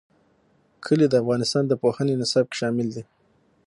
[0.85, 3.03] کلي د افغانستان د پوهنې نصاب کې شامل دي.